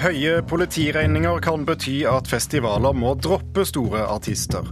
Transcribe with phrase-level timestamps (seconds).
[0.00, 4.64] Høye politiregninger kan bety at festivaler må droppe store artister.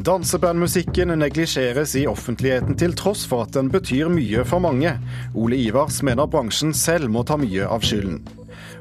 [0.00, 4.94] Dansebandmusikken neglisjeres i offentligheten til tross for at den betyr mye for mange.
[5.36, 8.22] Ole Ivars mener bransjen selv må ta mye av skylden.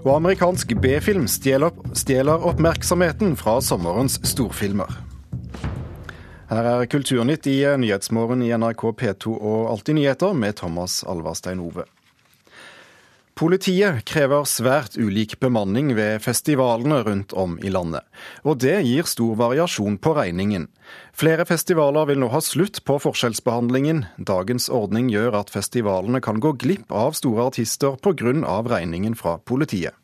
[0.05, 4.87] Og amerikansk B-film stjeler, oppmerksomheten fra sommerens storfilmer.
[6.47, 11.89] Her er Kulturnytt i Nyhetsmorgen i NRK P2 og Alltid nyheter med Thomas Alvarstein Ove.
[13.33, 18.05] Politiet krever svært ulik bemanning ved festivalene rundt om i landet.
[18.45, 20.67] Og det gir stor variasjon på regningen.
[21.17, 24.05] Flere festivaler vil nå ha slutt på forskjellsbehandlingen.
[24.21, 28.61] Dagens ordning gjør at festivalene kan gå glipp av store artister pga.
[28.69, 29.97] regningen fra politiet.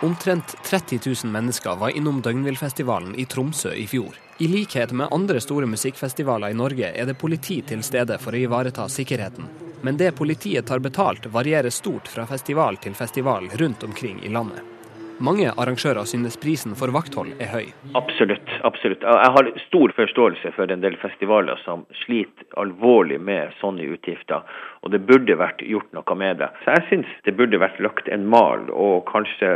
[0.00, 4.18] Omtrent 30 000 mennesker var innom Døgnvillfestivalen i Tromsø i fjor.
[4.38, 8.42] I likhet med andre store musikkfestivaler i Norge er det politi til stede for å
[8.44, 9.48] ivareta sikkerheten.
[9.80, 14.75] Men det politiet tar betalt varierer stort fra festival til festival rundt omkring i landet.
[15.18, 17.70] Mange arrangører synes prisen for vakthold er høy.
[17.96, 18.50] Absolutt.
[18.68, 19.00] absolutt.
[19.00, 24.44] Jeg har stor forståelse for en del festivaler som sliter alvorlig med sånne utgifter,
[24.84, 26.50] og det burde vært gjort noe med det.
[26.64, 29.48] Så jeg syns det burde vært lagt en mal og kanskje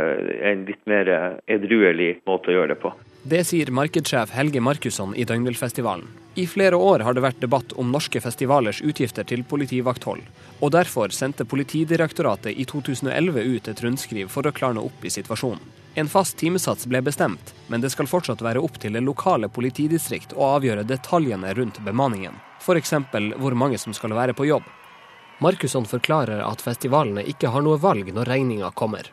[0.49, 1.13] en litt mer
[1.45, 2.95] edruelig måte å gjøre det på.
[3.21, 6.07] Det sier markedssjef Helge Markusson i Døgnvillfestivalen.
[6.41, 10.23] I flere år har det vært debatt om norske festivalers utgifter til politivakthold,
[10.61, 15.61] og derfor sendte Politidirektoratet i 2011 ut et rundskriv for å klarne opp i situasjonen.
[15.99, 20.31] En fast timesats ble bestemt, men det skal fortsatt være opp til det lokale politidistrikt
[20.37, 22.93] å avgjøre detaljene rundt bemanningen, f.eks.
[23.35, 24.69] hvor mange som skal være på jobb.
[25.43, 29.09] Markusson forklarer at festivalene ikke har noe valg når regninga kommer.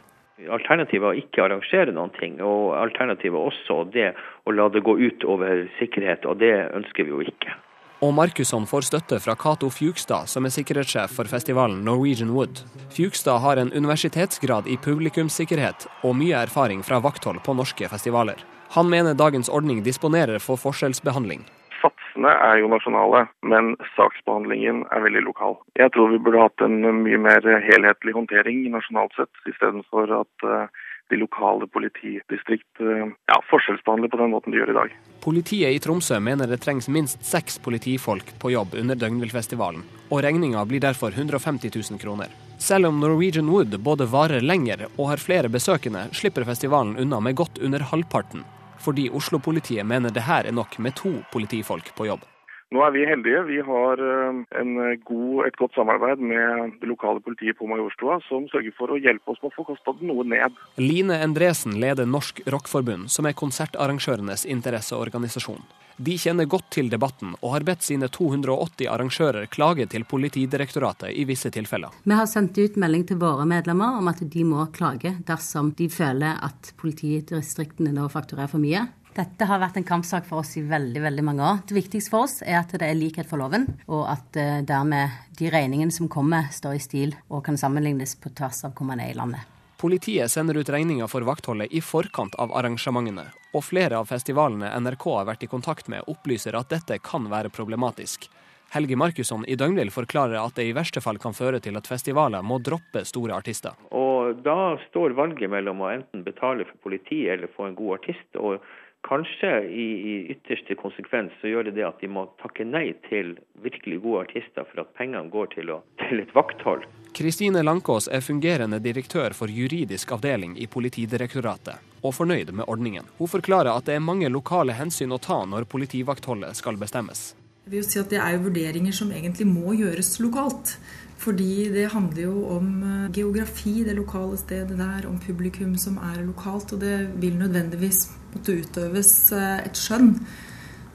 [0.47, 4.11] Alternativet er å ikke arrangere noen ting, og alternativet er også det
[4.47, 7.57] å la det gå ut over sikkerhet, og det ønsker vi jo ikke.
[7.99, 12.61] Og Markusson får støtte fra Cato Fjugstad, som er sikkerhetssjef for festivalen Norwegian Wood.
[12.95, 18.39] Fjugstad har en universitetsgrad i publikumssikkerhet og mye erfaring fra vakthold på norske festivaler.
[18.77, 21.43] Han mener dagens ordning disponerer for forskjellsbehandling.
[21.83, 25.59] Satsene er jo nasjonale, men saksbehandlingen er veldig lokal.
[25.75, 30.87] Jeg tror vi burde hatt en mye mer helhetlig håndtering nasjonalt sett, istedenfor at eh,
[31.11, 34.99] de lokale politidistrikt eh, ja, forskjellsbehandler på den måten de gjør i dag.
[35.25, 40.63] Politiet i Tromsø mener det trengs minst seks politifolk på jobb under Døgnvillfestivalen, og regninga
[40.69, 42.31] blir derfor 150 000 kroner.
[42.59, 47.37] Selv om Norwegian Wood både varer lenger og har flere besøkende, slipper festivalen unna med
[47.39, 48.47] godt under halvparten
[48.79, 52.25] fordi Oslo-politiet mener det her er nok med to politifolk på jobb.
[52.69, 53.43] Nå er vi heldige.
[53.49, 58.77] Vi har eh, god, et godt samarbeid med det lokale politiet på Majorstua, som sørger
[58.77, 60.61] for å hjelpe oss med å få kostnaden noe ned.
[60.77, 65.65] Line Endresen leder Norsk Rockforbund, som er konsertarrangørenes interesseorganisasjon.
[65.99, 71.25] De kjenner godt til debatten, og har bedt sine 280 arrangører klage til Politidirektoratet i
[71.27, 71.91] visse tilfeller.
[72.05, 75.89] Vi har sendt ut melding til våre medlemmer om at de må klage dersom de
[75.91, 78.85] føler at politidistriktene nå fakturerer for mye.
[79.19, 81.63] Dette har vært en kampsak for oss i veldig veldig mange år.
[81.67, 85.17] Det viktigste for oss er at det er likhet for loven, og at eh, dermed
[85.41, 89.03] de regningene som kommer, står i stil og kan sammenlignes på tvers av hvor man
[89.03, 89.43] er i landet.
[89.79, 95.11] Politiet sender ut regninga for vaktholdet i forkant av arrangementene, og flere av festivalene NRK
[95.17, 98.31] har vært i kontakt med, opplyser at dette kan være problematisk.
[98.71, 102.45] Helge Markusson i Døgnvill forklarer at det i verste fall kan føre til at festivaler
[102.45, 103.75] må droppe store artister.
[103.91, 108.29] Og Da står valget mellom å enten betale for politi eller få en god artist.
[108.37, 108.61] og
[109.09, 113.39] Kanskje i, i, ytterste konsekvens så gjør det det at de må takke nei til
[113.65, 116.85] virkelig gode artister for at pengene går til, å, til et vakthold.
[117.17, 123.09] Kristine Lankås er fungerende direktør for juridisk avdeling i Politidirektoratet, og fornøyd med ordningen.
[123.17, 127.31] Hun forklarer at det er mange lokale hensyn å ta når politivaktholdet skal bestemmes.
[127.65, 130.77] Jeg vil jo si at Det er jo vurderinger som egentlig må gjøres lokalt.
[131.19, 136.23] Fordi det handler jo om eh, geografi, det lokale stedet der, om publikum som er
[136.23, 136.73] lokalt.
[136.73, 138.05] Og det vil nødvendigvis
[138.35, 140.13] måtte utøves eh, et skjønn.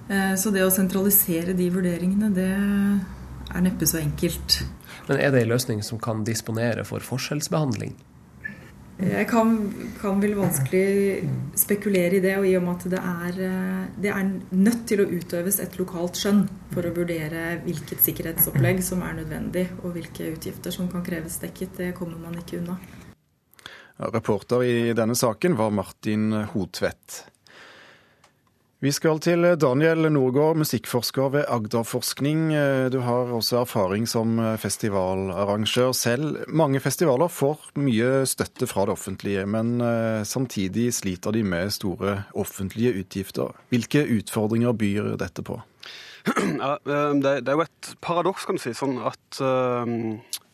[0.08, 4.62] Eh, så det å sentralisere de vurderingene, det er neppe så enkelt.
[5.10, 7.98] Men er det en løsning som kan disponere for forskjellsbehandling?
[9.04, 9.54] Jeg kan,
[10.00, 11.24] kan, vel vanskelig
[11.60, 13.40] spekulere i det, og i og med at det er,
[14.06, 19.04] det er, nødt til å utøves et lokalt skjønn for å vurdere hvilket sikkerhetsopplegg som
[19.06, 21.76] er nødvendig, og hvilke utgifter som kan kreves dekket.
[21.82, 22.80] Det kommer man ikke unna.
[24.14, 27.24] Reporter i denne saken var Martin Hotvedt.
[28.84, 32.50] Vi skal til Daniel Norgård, musikkforsker ved Agderforskning.
[32.92, 36.42] Du har også erfaring som festivalarrangør selv.
[36.52, 42.18] Mange festivaler får mye støtte fra det offentlige, men eh, samtidig sliter de med store
[42.36, 43.56] offentlige utgifter.
[43.72, 45.62] Hvilke utfordringer byr dette på?
[46.24, 49.84] Ja, det, det, er jo et paradoks, kan du si, sånn at uh,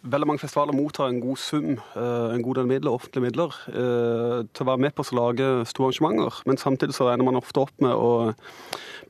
[0.09, 4.39] veldig mange festivaler mottar en god sum, uh, en god del midler, offentlige midler, uh,
[4.49, 6.41] til å være med på å lage store arrangementer.
[6.49, 8.33] Men samtidig så regner man ofte opp med å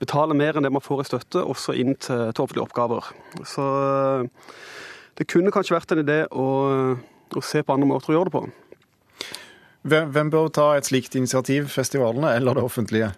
[0.01, 3.07] betale mer enn det man får i støtte, også inn til, til offentlige oppgaver.
[3.47, 3.65] Så
[5.19, 6.49] det kunne kanskje vært en idé å,
[7.35, 8.68] å se på andre måter å gjøre det på.
[9.87, 13.13] Hvem, bør ta et slikt initiativ, festivalene eller det offentlige?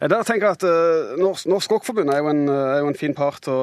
[0.00, 3.58] Der tenker jeg at uh, Norsk Rockforbund er, eh, er, jo en fin part å,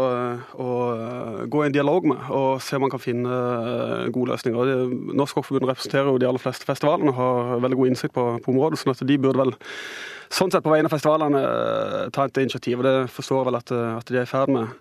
[0.54, 3.40] å uh, gå i en dialog med og se om man kan finne
[4.14, 4.76] gode løsninger.
[5.18, 8.54] Norsk Rockforbund representerer jo de aller fleste festivalene og har veldig god innsikt på, på
[8.54, 9.56] området, sånn at de burde vel
[10.36, 11.42] sånn sett på vegne av festivalene
[12.14, 12.78] ta et initiativ.
[12.78, 14.78] og Det forstår jeg vel at, at de er i ferd med.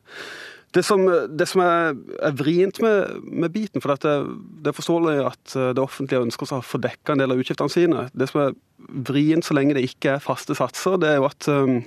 [0.74, 4.14] Det som, det som er, er, vrient med, med biten, for dette,
[4.62, 7.70] det er forståelig at eh, det offentlige ønsker å få dekka en del av utgiftene
[7.70, 8.08] sine.
[8.10, 8.56] Det som er
[9.06, 11.78] vrient så lenge det ikke er faste satser, det er jo at um,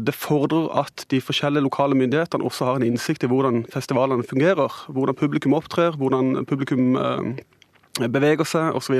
[0.00, 4.72] det fordrer at de forskjellige lokale myndighetene også har en innsikt i hvordan festivalene fungerer.
[4.88, 6.96] Hvordan publikum opptrer, hvordan publikum
[8.08, 8.96] beveger seg osv.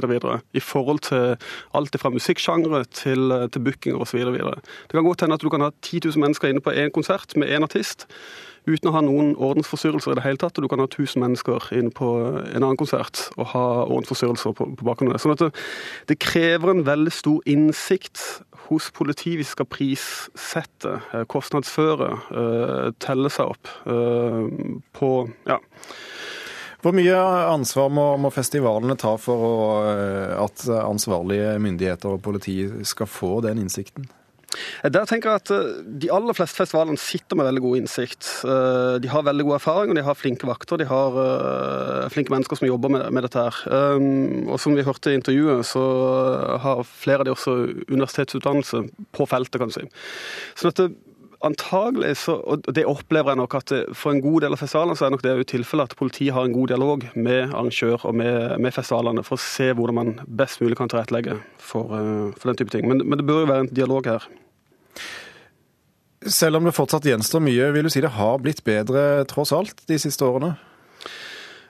[0.53, 1.39] I forhold til
[1.73, 4.21] alt fra musikksjangre til, til bookinger osv.
[4.21, 7.37] Det kan godt hende at du kan ha 10 000 mennesker inne på én konsert
[7.41, 8.05] med én artist
[8.69, 10.59] uten å ha noen ordensforstyrrelser i det hele tatt.
[10.59, 12.11] Og du kan ha 1000 mennesker inne på
[12.43, 15.23] en annen konsert og ha ordensforstyrrelser på, på bakgrunn av det.
[15.25, 15.51] Sånn at det,
[16.11, 18.23] det, krever en veldig stor innsikt
[18.69, 24.47] hos politiet hvis de skal prissette, eh, kostnadsføre, uh, telle seg opp uh,
[24.95, 25.11] på
[25.49, 25.59] ja.
[26.81, 27.17] Hvor mye
[27.51, 29.57] ansvar må, må, festivalene ta for å,
[30.47, 34.07] at ansvarlige myndigheter og politi skal få den innsikten?
[34.83, 38.31] Der tenker jeg at eh, De aller fleste festivalene sitter med veldig god innsikt.
[38.45, 40.81] Eh, de har veldig god erfaring, og de har flinke vakter.
[40.81, 43.61] De har eh, flinke mennesker som jobber med, dette her.
[44.51, 45.85] Og som vi hørte i intervjuet, så
[46.63, 47.55] har flere av de også
[47.91, 48.83] universitetsutdannelse
[49.17, 49.87] på feltet, kan du si.
[50.59, 50.83] Sånn at
[51.47, 55.07] antagelig så, og det opplever jeg nok at for en god del av festivalene så
[55.07, 58.59] er nok det jo tilfellet at politiet har en god dialog med arrangør og med,
[58.61, 61.97] med, festivalene for å se hvordan man best mulig kan tilrettelegge for,
[62.37, 62.89] for den type ting.
[62.91, 64.29] Men, men det bør jo være en dialog her.
[66.29, 69.87] Selv om det fortsatt gjenstår mye, vil du si det har blitt bedre tross alt
[69.89, 70.53] de siste årene?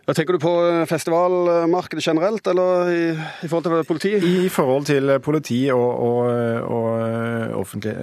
[0.06, 3.02] Ja, tenker du på eh, festivalmarkedet generelt, eller i,
[3.44, 4.14] i, forhold til politi?
[4.44, 6.30] I forhold til politi og, og,
[6.66, 7.96] og offentlige,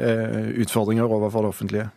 [0.62, 1.90] utfordringer overfor det offentlige.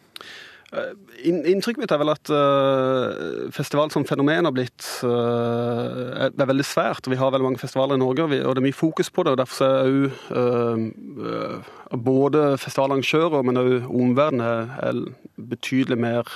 [0.71, 0.91] Eh,
[1.27, 7.09] inntrykket mitt er vel at uh, festival som fenomen har blitt uh, er, veldig svært.
[7.11, 9.35] Vi har veldig mange festivaler i Norge, og, det er mye fokus på det.
[9.35, 15.03] og Derfor er òg uh, både festivalarrangører, men òg omverdenen er, er,
[15.51, 16.29] betydelig mer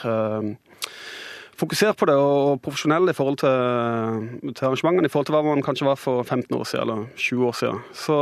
[1.61, 5.65] fokusert på det og profesjonell i forhold til, til, arrangementene, i forhold til hva man
[5.65, 7.81] kanskje var for 15 år siden eller 20 år siden.
[7.93, 8.17] Så,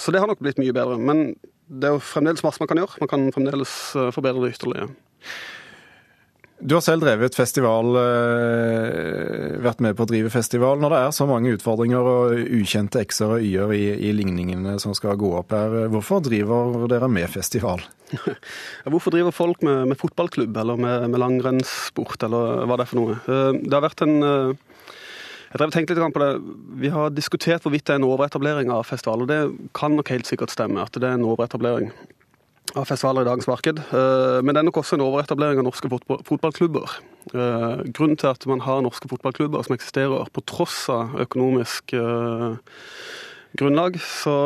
[0.00, 0.98] så det har nok blitt mye bedre.
[0.98, 1.28] Men
[1.66, 3.02] det er jo fremdeles masse man kan gjøre.
[3.02, 3.76] Man kan fremdeles
[4.14, 4.90] forbedre det ytterligere.
[6.58, 10.80] Du har selv drevet festival, eh, vært med på å drive festival.
[10.80, 14.94] Når det er så mange utfordringer og ukjente x-er og y-er i, i, ligningene som
[14.96, 17.84] skal gå opp her, hvorfor driver dere med festival?
[18.86, 23.00] Hvorfor driver folk med, med fotballklubb eller med, med langrennssport, eller hva det er for
[23.02, 23.18] noe?
[23.26, 24.66] Eh, det har vært en eh,
[25.56, 26.30] jeg har tenkt litt på det.
[26.82, 29.40] Vi har diskutert hvorvidt det er en overetablering av festival, og det
[29.76, 30.82] kan nok helt sikkert stemme.
[30.82, 31.92] at det er en overetablering
[32.76, 33.80] av festivaler i dagens marked.
[33.80, 36.96] Eh, men det er nok også en overetablering av norske fotballklubber.
[37.32, 42.58] Eh, grunnen til at man har norske fotballklubber som eksisterer på tross av økonomisk eh,
[43.56, 44.36] grunnlag, så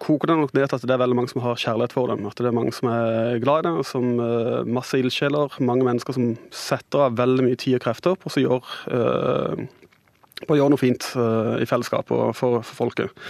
[0.00, 2.24] koker det nok ned til at det er veldig mange som har kjærlighet for dem.
[2.28, 4.06] At det er mange som er glad i det, som
[4.72, 5.58] masse ildsjeler.
[5.60, 9.66] Mange mennesker som setter av veldig mye tid og krefter på å gjøre,
[10.46, 11.10] på å gjøre noe fint
[11.60, 13.28] i fellesskap og for, for folket.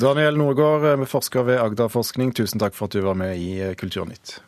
[0.00, 3.74] Daniel Norgård, eh, forsker ved Agderforskning, tusen takk for at du var med i eh,
[3.76, 4.38] Kulturnytt.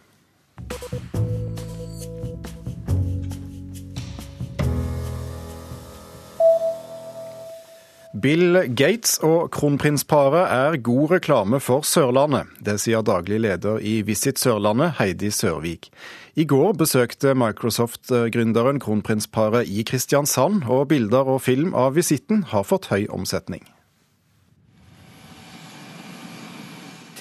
[8.23, 12.49] Bill Gates og kronprinsparet er god reklame for Sørlandet.
[12.61, 15.91] Det sier daglig leder i Visit Sørlandet, Heidi Sørvik.
[16.37, 22.93] I går besøkte Microsoft-gründeren kronprinsparet i Kristiansand, og bilder og film av visitten har fått
[22.93, 23.67] høy omsetning.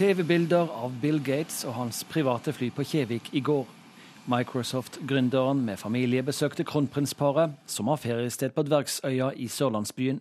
[0.01, 3.67] TV-bilder av Bill Gates og hans private fly på Kjevik i går.
[4.34, 10.17] Microsoft-gründeren med familie besøkte kronprinsparet, som har feriested på Dvergsøya i sørlandsbyen.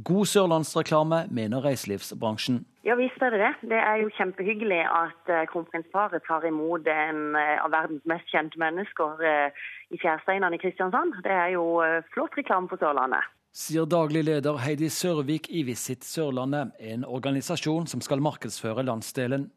[0.00, 2.62] God sørlandsreklame, mener reiselivsbransjen.
[2.88, 3.52] Ja visst er det det.
[3.76, 8.56] Det er jo kjempehyggelig at eh, kronprinsparet tar imot en eh, av verdens mest kjente
[8.64, 11.20] mennesker eh, i fjærsteinene i Kristiansand.
[11.26, 11.84] Det er jo
[12.16, 18.02] flott reklame for Sørlandet sier daglig leder Heidi Sørvik i Visit Sørlandet, en organisasjon som
[18.04, 19.48] skal markedsføre landsdelen.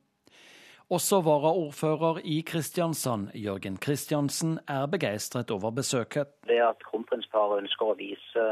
[0.89, 6.31] Også varaordfører i Kristiansand, Jørgen Kristiansen, er begeistret over besøket.
[6.47, 8.47] Det at kronprinsparet ønsker å vise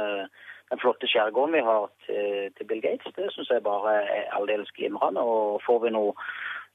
[0.67, 5.23] den flotte skjærgården vi har til, Bill Gates, det syns jeg bare er aldeles glimrende.
[5.23, 6.13] Og får vi noe,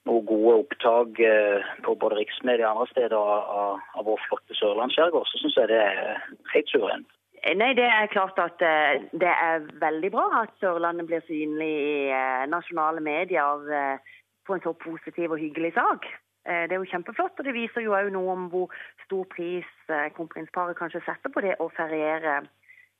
[0.09, 5.29] noe gode opptak eh, på både riksmedia og andre steder av, av vår flotte sørlandsskjærgård,
[5.29, 6.25] så syns jeg det er
[6.57, 7.19] helt suverent.
[7.43, 11.95] Nei, Det er klart at eh, det er veldig bra at Sørlandet blir synlig i
[12.15, 13.99] eh, nasjonale medier
[14.47, 16.07] på en så positiv og hyggelig sak.
[16.43, 18.73] Det er jo kjempeflott, og det viser jo òg noe om hvor
[19.05, 22.41] stor pris kronprinsparet kanskje setter på det å feriere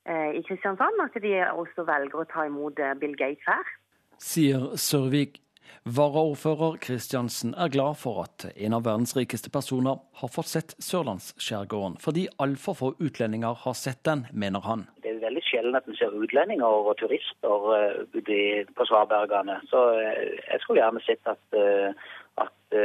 [0.07, 1.01] i Kristiansand.
[1.03, 3.73] At de også velger å ta imot Bill Gates her.
[4.15, 5.42] Sier Sørvik.
[5.83, 11.97] Varaordfører Kristiansen er glad for at en av verdens rikeste personer har fått sett sørlandsskjærgården,
[11.99, 14.85] fordi altfor få utlendinger har sett den, mener han.
[15.03, 19.59] Det er veldig sjelden at en ser utlendinger og turister eh, på svabergene.
[19.67, 21.91] Så eh, jeg skulle gjerne sett at, eh,
[22.39, 22.79] at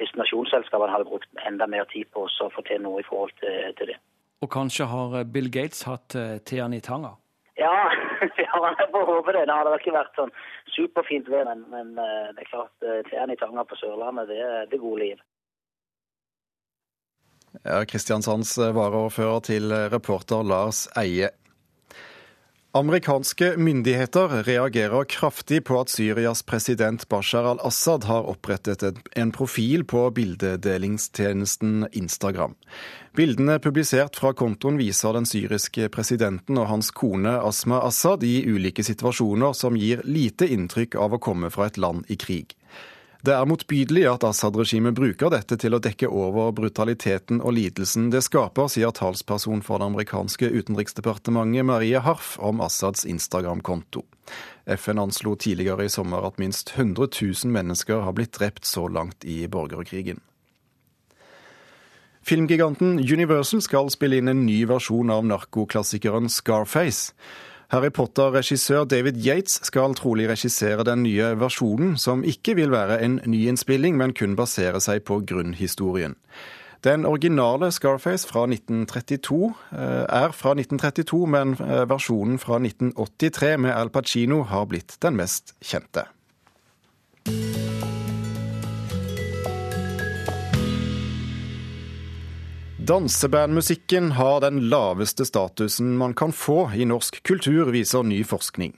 [0.00, 3.92] destinasjonsselskapene hadde brukt enda mer tid på å få til noe i forhold til, til
[3.92, 4.00] det.
[4.40, 6.16] Og kanskje har Bill Gates hatt
[6.48, 7.19] Tean i tanga?
[7.60, 7.90] Ja,
[8.44, 9.44] ja, jeg får håpe det.
[9.48, 10.32] Det hadde ikke vært sånn
[10.76, 14.40] superfint ved, men, men eh, det er klart, eh, tjern i tanga på Sørlandet, det
[14.40, 15.20] er det gode liv.
[17.66, 21.32] Ja, Kristiansands varaordfører til reporter Lars Eie.
[22.70, 28.84] Amerikanske myndigheter reagerer kraftig på at Syrias president Bashar al-Assad har opprettet
[29.18, 32.54] en profil på bildedelingstjenesten Instagram.
[33.16, 38.84] Bildene publisert fra kontoen viser den syriske presidenten og hans kone Asma Assad i ulike
[38.86, 42.54] situasjoner som gir lite inntrykk av å komme fra et land i krig.
[43.26, 48.22] Det er motbydelig at Assad-regimet bruker dette til å dekke over brutaliteten og lidelsen det
[48.24, 54.06] skaper, sier talsperson for det amerikanske utenriksdepartementet Marie Harf om Assads Instagram-konto.
[54.78, 59.26] FN anslo tidligere i sommer at minst 100 000 mennesker har blitt drept så langt
[59.26, 60.22] i borgerkrigen.
[62.30, 67.10] Filmgiganten Universal skal spille inn en ny versjon av narkoklassikeren Scarface.
[67.74, 73.18] Harry Potter-regissør David Yates skal trolig regissere den nye versjonen, som ikke vil være en
[73.26, 76.14] ny innspilling, men kun basere seg på grunnhistorien.
[76.86, 79.40] Den originale Scarface fra 1932
[79.74, 85.18] eh, er fra 1932, men eh, versjonen fra 1983 med Al Pacino har blitt den
[85.18, 86.06] mest kjente.
[92.86, 98.72] Dansebandmusikken har den laveste statusen man kan få i norsk kultur, viser ny forskning.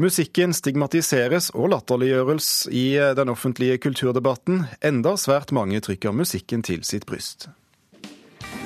[0.00, 7.04] Musikken stigmatiseres og latterliggjøres i den offentlige kulturdebatten, enda svært mange trykker musikken til sitt
[7.04, 7.50] bryst.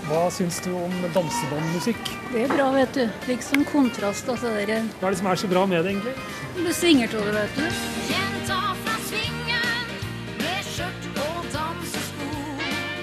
[0.06, 2.14] Hva syns du om dansebandmusikk?
[2.30, 3.02] Det er bra, vet du.
[3.26, 4.30] Liksom kontrast.
[4.30, 6.14] Altså, Hva er det som er så bra med det, egentlig?
[6.62, 8.25] Du svinger til det, vet du.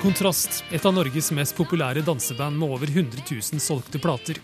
[0.03, 4.35] Kontrast, et av Norges mest populære danseband med over 100 000 solgte plater.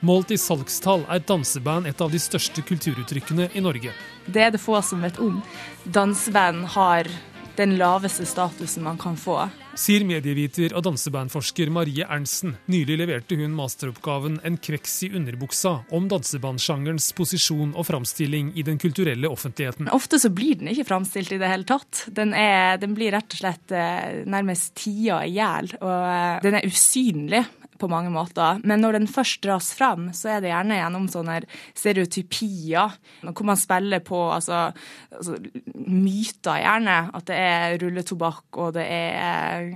[0.00, 3.92] Målt i salgstall er danseband et av de største kulturuttrykkene i Norge.
[4.24, 5.42] Det er det få som vet om.
[5.84, 7.10] Danseband har
[7.58, 9.36] den laveste statusen man kan få.
[9.72, 12.58] Sier medieviter og dansebandforsker Marie Ernsten.
[12.68, 18.78] Nylig leverte hun masteroppgaven 'En kveks i underbuksa' om dansebandsjangerens posisjon og framstilling i den
[18.78, 19.88] kulturelle offentligheten.
[19.88, 22.04] Ofte så blir den ikke framstilt i det hele tatt.
[22.12, 25.72] Den, er, den blir rett og slett eh, nærmest tia i hjel.
[25.80, 27.44] Og eh, den er usynlig
[27.82, 28.60] på mange måter.
[28.68, 31.40] Men når den først dras fram, så er det gjerne gjennom sånne
[31.74, 32.96] stereotypier.
[33.26, 34.64] Hvor man spiller på altså,
[35.10, 35.38] altså,
[35.74, 36.98] myter, gjerne.
[37.18, 39.68] At det er rulletobakk, og det er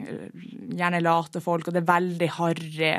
[0.76, 2.92] gjerne late folk, og det er veldig harry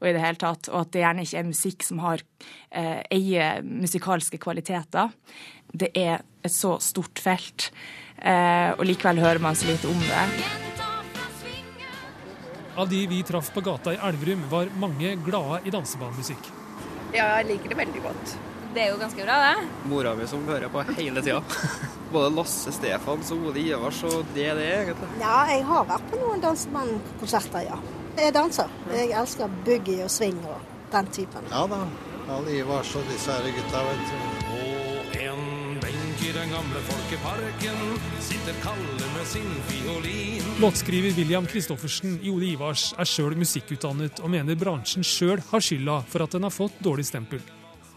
[0.00, 0.70] og i det hele tatt.
[0.72, 2.24] Og at det gjerne ikke er musikk som har
[2.70, 5.12] eh, eier musikalske kvaliteter.
[5.74, 7.70] Det er et så stort felt,
[8.20, 10.63] eh, og likevel hører man så lite om det.
[12.76, 16.50] Av de vi traff på gata i Elverum, var mange glade i dansebandmusikk.
[17.14, 18.32] Ja, jeg liker det veldig godt.
[18.74, 19.66] Det er jo ganske bra, det.
[19.86, 21.38] Mora mi som hører på hele tida.
[22.14, 25.10] Både Lasse Stefans og Ole Ivars og det det er egentlig.
[25.22, 27.78] Ja, jeg har vært på noen dansebandkonserter, ja.
[28.18, 28.74] Jeg danser.
[28.94, 30.58] Jeg elsker boogie og swing og
[30.90, 31.46] den typen.
[31.54, 31.84] Ja da.
[32.34, 34.44] Alle Ivars og disse her gutta, vet du
[36.32, 37.80] den gamle folkeparken
[38.24, 40.46] sitter Kalle med sin fiolin.
[40.62, 45.98] Låtskriver William Christoffersen i Ole Ivars er sjøl musikkutdannet og mener bransjen sjøl har skylda
[46.08, 47.42] for at den har fått dårlig stempel.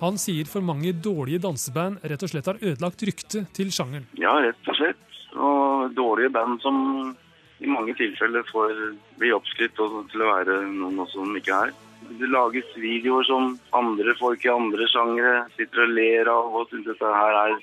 [0.02, 4.10] Han sier for mange dårlige danseband rett og slett har ødelagt ryktet til sjangeren.
[4.20, 5.08] Ja, rett og slett.
[5.38, 7.16] Og dårlige band som
[7.64, 8.76] i mange tilfeller får
[9.22, 11.74] bli oppskrytt til å være noen som ikke er.
[12.20, 16.86] Det lages videoer som andre folk i andre sjangere sitter og ler av og syns
[16.92, 17.58] dette her er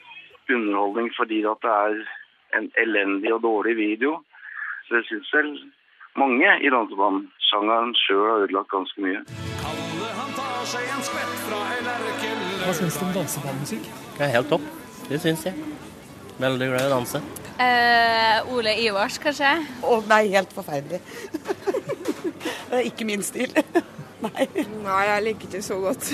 [0.51, 1.95] underholdning fordi at det er
[2.59, 4.19] en elendig og dårlig video.
[4.87, 5.51] Så jeg syns vel
[6.21, 9.21] mange i dansebandssjangeren sjøl har ødelagt ganske mye.
[12.65, 13.89] Hva syns du om dansebanemusikk?
[14.19, 14.69] Det er helt topp.
[15.09, 15.55] Det syns jeg.
[16.41, 17.21] Veldig glad i å danse.
[17.63, 19.51] Eh, Ole Ivars, kanskje?
[19.87, 21.01] Å nei, helt forferdelig.
[22.71, 23.53] det er ikke min stil.
[24.25, 24.49] nei.
[24.83, 26.11] Nei, jeg liker ikke så godt.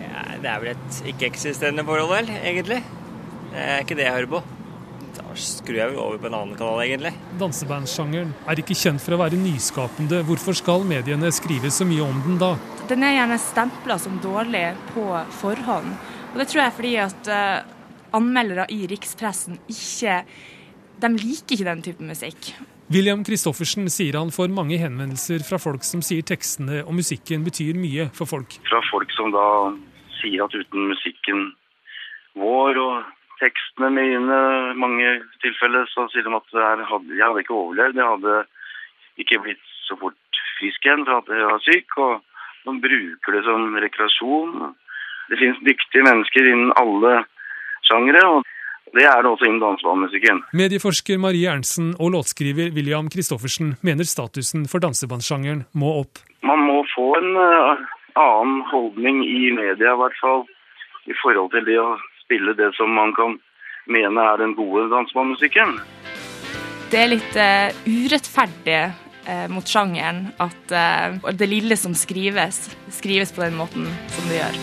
[0.00, 2.80] ja, det er vel et ikke-eksisterende forhold, vel, egentlig.
[3.50, 4.42] Det er ikke det jeg hører på.
[5.16, 7.12] Da skrur jeg vel over på en annen kanal, egentlig.
[7.40, 10.22] Dansebandsjangeren er ikke kjent for å være nyskapende.
[10.28, 12.54] Hvorfor skal mediene skrive så mye om den da?
[12.90, 14.64] Den er gjerne stempla som dårlig
[14.94, 15.04] på
[15.40, 15.92] forhånd.
[16.30, 20.22] Og det tror jeg er fordi at uh, anmeldere i rikspressen ikke
[21.00, 22.50] De liker ikke den type musikk.
[22.92, 27.78] William Christoffersen sier han får mange henvendelser fra folk som sier tekstene og musikken betyr
[27.78, 28.58] mye for folk.
[28.68, 29.46] Fra folk som da
[30.18, 31.46] sier at uten musikken
[32.36, 33.08] vår og
[33.40, 34.38] tekstene mine,
[34.72, 35.12] i mange
[35.44, 37.98] tilfeller, så sier de at jeg hadde, ikke overlevd.
[37.98, 38.36] Jeg hadde
[39.24, 41.98] ikke blitt så fort frisk igjen for at jeg var syk.
[42.04, 42.12] Og
[42.68, 44.72] de bruker det som rekreasjon.
[45.30, 47.20] Det finnes dyktige mennesker innen alle
[47.88, 48.24] sjangere.
[48.28, 48.48] og
[48.90, 50.42] det er det også innen dansebandmusikken.
[50.56, 56.18] Medieforsker Marie Ernsen og låtskriver William Christoffersen mener statusen for dansebandsjangeren må opp.
[56.42, 57.84] Man må få en uh,
[58.18, 60.42] annen holdning i media, i hvert fall,
[61.06, 61.92] i forhold til det å
[62.30, 63.38] spille det som man kan
[63.90, 65.80] mene er den gode dansebandmusikken.
[66.90, 68.82] Det er litt uh, urettferdig
[69.26, 70.76] uh, mot sjangeren at
[71.34, 74.62] det lille som skrives, skrives på den måten som det gjør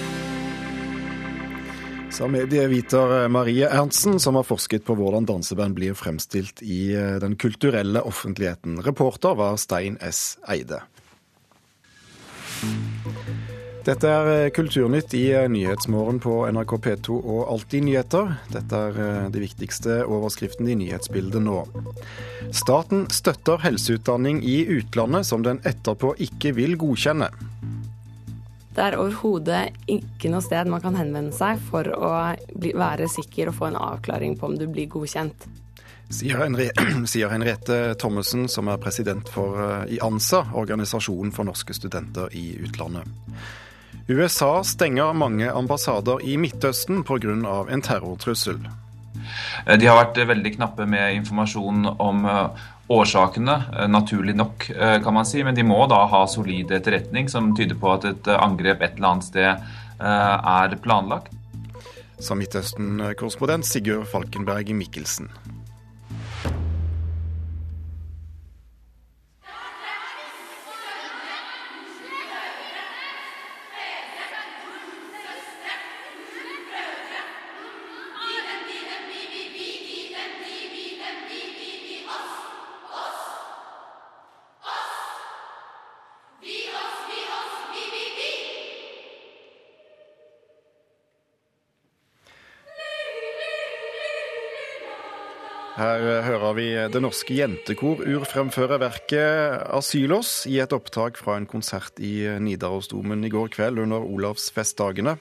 [2.18, 8.02] sa medieviter Marie Ernstsen, som har forsket på hvordan danseband blir fremstilt i den kulturelle
[8.02, 8.80] offentligheten.
[8.82, 10.40] Reporter var Stein S.
[10.50, 10.80] Eide.
[13.88, 18.34] Dette er eh, Kulturnytt i eh, Nyhetsmorgen på NRK P2 og Alltid nyheter.
[18.52, 21.62] Dette er de viktigste overskriftene i nyhetsbildet nå.
[22.52, 27.32] Staten støtter helseutdanning i utlandet som den etterpå ikke vil godkjenne.
[28.78, 32.12] Det er overhodet ikke noe sted man kan henvende seg for å
[32.54, 35.48] bli, være sikker og få en avklaring på om du blir godkjent.
[36.14, 36.68] Sier, Henri,
[37.12, 42.52] sier Henriette Thommessen, som er president for eh, i ANSA, organisasjonen for norske studenter i
[42.68, 43.10] utlandet.
[44.08, 47.66] USA stenger mange ambassader i Midtøsten pga.
[47.70, 48.60] en terrortrussel.
[49.68, 55.14] De har vært veldig knappe med informasjon om eh, årsakene, eh, naturlig nok, eh, kan
[55.14, 55.44] man si.
[55.44, 59.12] Men de må da ha solid etterretning som tyder på at et angrep et eller
[59.12, 59.68] annet sted
[60.00, 61.34] er planlagt.
[62.22, 65.28] Sa Midtøsten-korrespondent Sigurd Falkenberg Mikkelsen.
[95.78, 102.02] Her hører vi Det Norske Jentekor urfremføre verket 'Asylos' i et opptak fra en konsert
[102.02, 105.20] i Nidarosdomen i går kveld under Olavsfestdagene.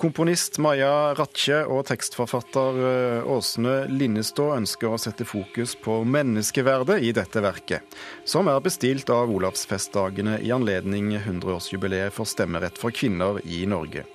[0.00, 7.12] Komponist Maja Ratche og tekstforfatter eh, Åsne Linnestå ønsker å sette fokus på menneskeverdet i
[7.12, 7.84] dette verket,
[8.24, 14.08] som er bestilt av Olavsfestdagene i anledning 100-årsjubileet for stemmerett for kvinner i Norge.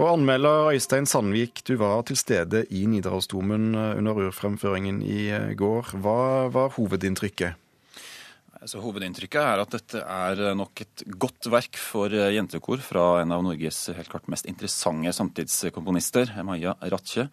[0.00, 5.50] Og Anmelder Øystein Sandvik, du var til stede i Nidarosdomen eh, under urfremføringen i eh,
[5.52, 5.90] går.
[6.00, 7.58] Hva var hovedinntrykket?
[8.64, 13.36] Så hovedinntrykket er at dette er eh, nok et godt verk for jentekor fra en
[13.36, 17.28] av Norges helt klart mest interessante samtidskomponister, Maja Ratche.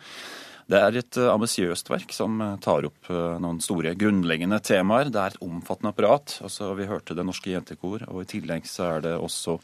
[0.68, 5.08] Det er et ambisiøst verk som tar opp noen store grunnleggende temaer.
[5.08, 6.42] Det er et omfattende apparat.
[6.44, 9.56] Altså, vi hørte Det Norske Jentekor, og i tillegg så er det også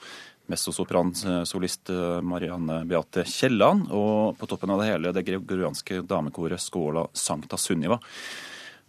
[0.51, 7.08] mezzosopransolist eh, Marianne Beate Kielland, og på toppen av det hele det gregorianske damekoret Skåla
[7.13, 7.99] Sankta Sunniva.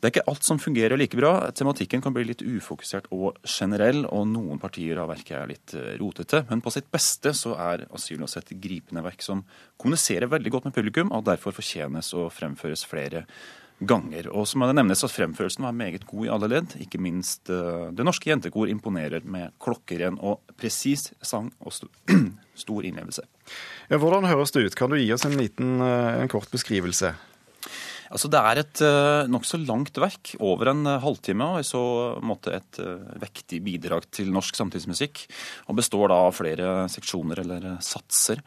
[0.04, 1.30] Det er ikke alt som fungerer like bra.
[1.56, 5.94] Tematikken kan bli litt ufokusert og generell, og noen partier av verket er litt eh,
[6.00, 6.42] rotete.
[6.50, 9.40] Men på sitt beste så er Asylos et gripende verk som
[9.80, 13.24] kommuniserer veldig godt med publikum, og derfor fortjenes å fremføres flere
[13.80, 14.28] ganger.
[14.32, 16.76] Og så må det nevnes at fremførelsen var meget god i alle ledd.
[16.84, 21.90] Ikke minst uh, Det Norske Jentekor imponerer med klokkeren og presis sang og st
[22.64, 23.24] stor innlevelse.
[23.90, 24.76] Ja, hvordan høres det ut?
[24.78, 27.14] Kan du gi oss en liten, uh, en kort beskrivelse?
[28.14, 31.82] Altså, det er et uh, nokså langt verk, over en uh, halvtime, og i så
[32.22, 35.24] måte et uh, vektig bidrag til norsk samtidsmusikk.
[35.66, 38.44] Og består da av flere seksjoner eller satser.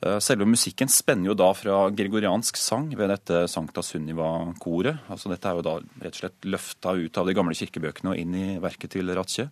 [0.00, 5.02] Eh, selve musikken spenner jo da fra gregoriansk sang ved dette Sankta Sunniva-koret.
[5.12, 8.20] Altså dette er jo da rett og slett løfta ut av de gamle kirkebøkene og
[8.22, 9.50] inn i verket til Ratche.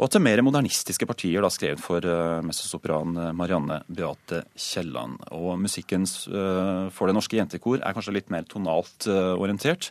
[0.00, 5.18] Og til mer modernistiske partier da skrevet for uh, mezzosopran Marianne Beate Kielland.
[5.36, 9.90] Og musikken uh, for Det Norske Jentekor er kanskje litt mer tonalt uh, orientert,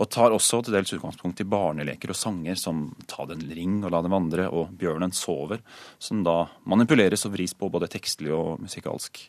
[0.00, 3.92] og tar også til dels utgangspunkt i barneleker og sanger som Ta den ring og
[3.92, 5.60] La den vandre og Bjørnen sover,
[6.00, 9.26] som da manipuleres og vris på både tekstlig og musikalsk.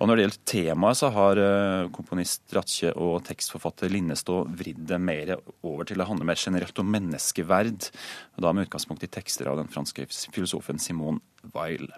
[0.00, 4.96] Og Når det gjelder temaet, så har eh, komponist Ratche og tekstforfatter Linnestå vridd det
[4.96, 7.90] mer over til å handle mer generelt om menneskeverd,
[8.36, 11.20] og da med utgangspunkt i tekster av den franske filosofen Simone
[11.52, 11.90] Weil.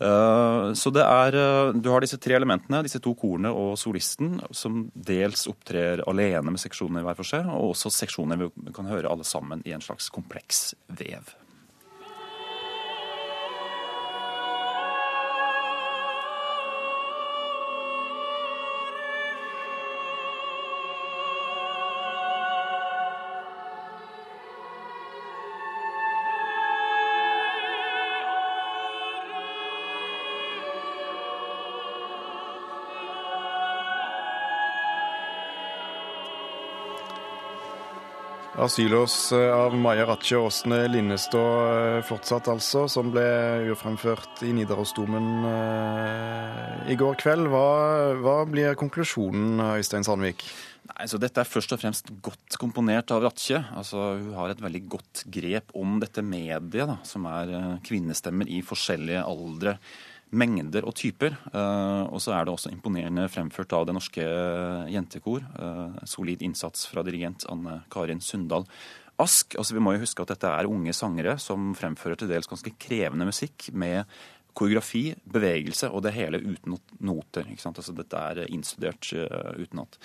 [0.00, 4.40] Eh, så det er, eh, Du har disse tre elementene, disse to korene og solisten,
[4.52, 9.08] som dels opptrer alene med seksjoner hver for seg, og også seksjoner vi kan høre
[9.08, 11.34] alle sammen i en slags kompleks vev.
[38.58, 43.22] Asylos eh, av Maja Ratche Åsne Linnestå eh, fortsatt, altså, som ble
[43.70, 47.46] urfremført i Nidarosdomen eh, i går kveld.
[47.52, 47.62] Hva,
[48.18, 50.42] hva blir konklusjonen, Øystein Sandvik?
[50.90, 53.62] Nei, så Dette er først og fremst godt komponert av Ratche.
[53.70, 58.64] Altså, hun har et veldig godt grep om dette mediet, da, som er kvinnestemmer i
[58.66, 59.78] forskjellige aldre
[60.30, 61.34] mengder og typer.
[61.52, 64.26] Uh, og så er det også imponerende fremført av Det Norske
[64.92, 65.44] Jentekor.
[65.58, 68.66] Uh, solid innsats fra dirigent Anne Karin Sundal.
[69.20, 72.48] Ask, altså Vi må jo huske at dette er unge sangere som fremfører til dels
[72.48, 74.06] ganske krevende musikk med
[74.56, 77.46] koreografi, bevegelse og det hele uten noter.
[77.50, 77.78] ikke sant?
[77.78, 80.00] Altså Dette er innstudert uh, utenat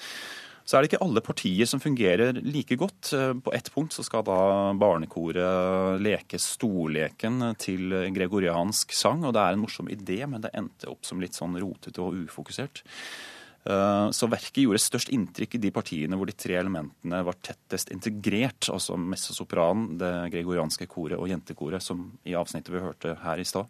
[0.65, 3.11] så er det ikke alle partier som fungerer like godt.
[3.13, 4.39] Eh, på ett punkt så skal da
[4.81, 10.89] barnekoret leke storleken til gregoriansk sang, og det er en morsom idé, men det endte
[10.89, 12.83] opp som litt sånn rotete og ufokusert.
[13.65, 17.89] Eh, så verket gjorde størst inntrykk i de partiene hvor de tre elementene var tettest
[17.93, 23.47] integrert, altså messosopranen, det gregorianske koret og jentekoret, som i avsnittet vi hørte her i
[23.47, 23.69] stad.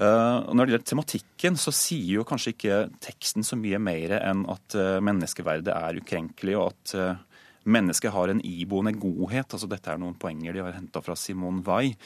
[0.00, 4.16] Eh, og når det gjelder tematikken, så sier jo kanskje ikke teksten så mye mer
[4.20, 9.50] enn at eh, menneskeverdet er ukrenkelig, og at eh, mennesket har en iboende godhet.
[9.52, 11.98] altså Dette er noen poenger de har henta fra Simone Weil.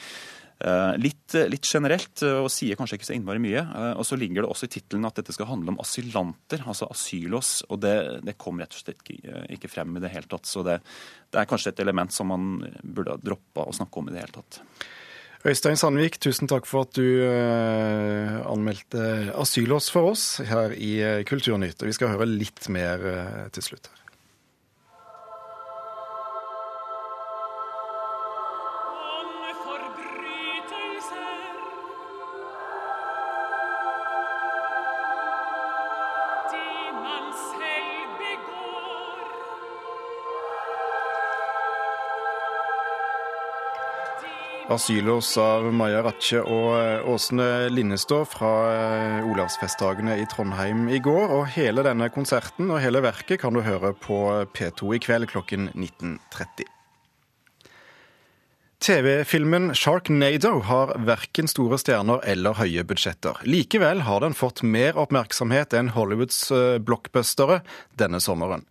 [0.95, 3.59] Litt, litt, generelt, og sier kanskje ikke så innmari mye.
[3.99, 7.49] Og så ligger det også i tittelen at dette skal handle om asylanter, altså asylos.
[7.67, 10.47] Og det, det kom rett og slett ikke, ikke, frem i det hele tatt.
[10.47, 10.77] Så det,
[11.27, 14.23] det er kanskje et element som man burde ha droppa å snakke om i det
[14.23, 14.61] hele tatt.
[15.45, 19.01] Øystein Sandvik, tusen takk for at du uh, anmeldte
[19.37, 21.77] Asylås for oss her i uh, Kulturnytt.
[21.83, 24.04] Og vi skal høre litt mer uh, til slutt her.
[44.75, 51.31] Asylos av Maja Ratche og eh, Åsne Linnestå fra eh, Olavsfestdagene i Trondheim i går.
[51.37, 54.17] Og hele denne konserten og hele verket kan du høre på
[54.51, 56.67] P2 i kveld klokken 19.30.
[58.85, 63.39] TV-filmen 'Sharknado' har verken store stjerner eller høye budsjetter.
[63.47, 67.61] Likevel har den fått mer oppmerksomhet enn Hollywoods eh, blockbustere
[67.97, 68.67] denne sommeren.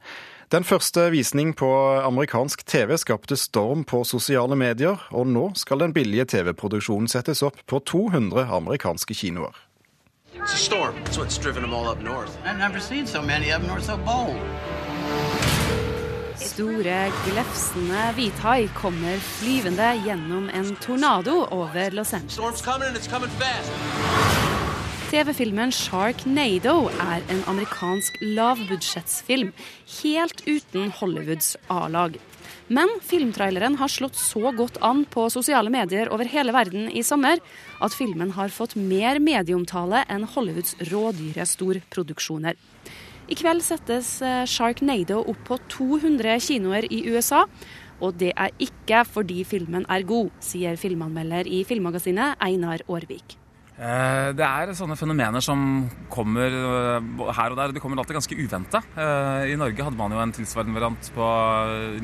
[0.53, 1.69] Den første visning på
[2.05, 7.63] amerikansk TV skapte storm på sosiale medier, og nå skal den billige TV-produksjonen settes opp
[7.71, 9.57] på 200 amerikanske kinoer.
[16.45, 22.63] Store, glefsende hvithai kommer flyvende gjennom en tornado over Los Angeles.
[25.11, 29.51] TV-filmen 'Sharknado' er en amerikansk lavbudsjettsfilm,
[30.01, 32.17] helt uten Hollywoods A-lag.
[32.69, 37.43] Men filmtraileren har slått så godt an på sosiale medier over hele verden i sommer
[37.85, 42.57] at filmen har fått mer medieomtale enn Hollywoods rådyre storproduksjoner.
[43.29, 47.45] I kveld settes eh, Sharknado opp på 200 kinoer i USA.
[48.03, 53.39] Og det er ikke fordi filmen er god, sier filmanmelder i Filmmagasinet Einar Aarvik.
[53.75, 57.75] Eh, det er sånne fenomener som kommer eh, her og der.
[57.75, 58.85] De kommer alltid ganske uventa.
[58.95, 61.31] Eh, I Norge hadde man jo en tilsvarende variant på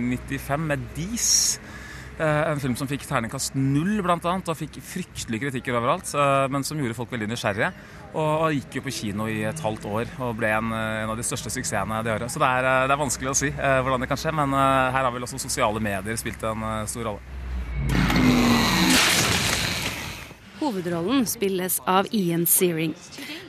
[0.00, 1.30] 95 med Dis.
[2.20, 6.10] En film som fikk terningkast null, blant annet, og fikk fryktelige kritikker overalt.
[6.52, 7.70] Men som gjorde folk veldig nysgjerrige.
[8.20, 11.24] Og gikk jo på kino i et halvt år og ble en, en av de
[11.24, 12.28] største suksessene det året.
[12.28, 15.14] Så det er, det er, vanskelig å si hvordan det kan skje, men her har
[15.16, 17.39] vel også sosiale medier spilt en stor rolle.
[20.60, 22.94] Hovedrollen spilles av Ian Searing.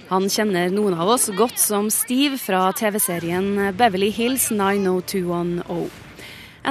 [0.08, 5.90] Han kjenner noen av oss godt som Steve fra TV-serien Beverly Hills 90210.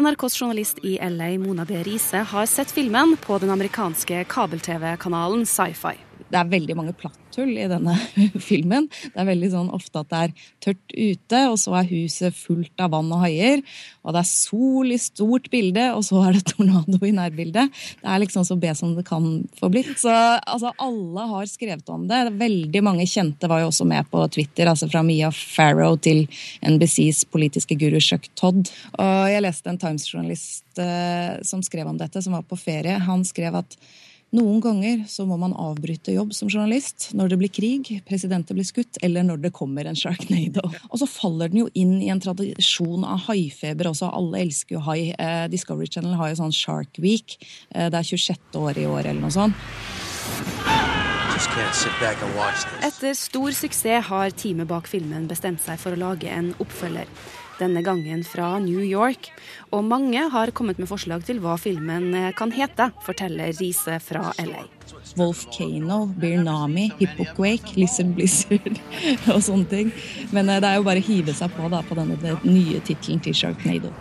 [0.00, 1.83] NRKs journalist i LA, Mona B.
[1.85, 6.09] Riise, har sett filmen på den amerikanske kabel-TV-kanalen Sci-Fi.
[6.30, 7.96] Det er veldig mange platthull i denne
[8.50, 8.88] filmen.
[9.10, 10.34] Det er veldig sånn ofte at det er
[10.66, 13.64] tørt ute, og så er huset fullt av vann og haier.
[14.04, 17.74] Og det er sol i stort bilde, og så er det tornado i nærbildet.
[18.00, 19.96] Det er liksom så be som det kan få blitt.
[20.00, 22.22] Så altså, alle har skrevet om det.
[22.40, 26.26] Veldig mange kjente var jo også med på Twitter, altså fra Mia Farrow til
[26.66, 28.70] NBCs politiske guru Chuck Todd.
[29.00, 32.98] Og jeg leste en Times-journalist eh, som skrev om dette, som var på ferie.
[33.06, 33.76] Han skrev at
[34.36, 38.68] noen ganger så må man avbryte jobb som journalist når det blir krig, presidenter blir
[38.68, 40.62] skutt, eller når det kommer en sharknado.
[40.90, 44.12] Og så faller den jo inn i en tradisjon av haifeber også.
[44.14, 45.10] Alle elsker jo hai.
[45.18, 47.40] Eh, Discovery Channel har jo sånn Shark Week.
[47.74, 48.54] Eh, det er 26.
[48.60, 49.58] år i år eller noe sånt.
[52.86, 57.08] Etter stor suksess har teamet bak filmen bestemt seg for å lage en oppfølger
[57.60, 59.30] denne gangen fra New York.
[59.70, 64.32] Og mange har kommet med forslag til hva filmen eh, kan hete, forteller Riise fra
[64.40, 64.66] LA.
[65.18, 68.80] Volcano, Birnami, Hippoquake, Lizard Blizzard
[69.34, 69.94] og sånne ting.
[70.34, 73.22] Men eh, det er jo bare å hive seg på da, på denne nye tittelen
[73.24, 73.94] til Sharknado.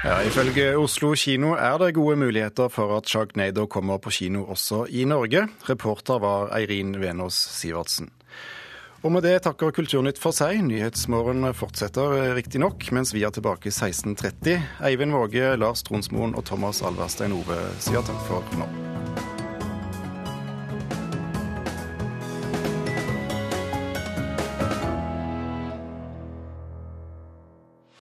[0.00, 4.86] Ja, Ifølge Oslo kino er det gode muligheter for at Sharknado kommer på kino også
[4.88, 5.44] i Norge.
[5.68, 8.08] Reporter var Eirin Venås Sivertsen.
[9.00, 10.58] Og med det takker Kulturnytt for seg.
[10.66, 14.60] Nyhetsmorgen fortsetter riktignok, mens vi er tilbake 16.30.
[14.84, 18.68] Eivind Våge, Lars Tronsmoen og Thomas Alverstein Ove sier takk for nå.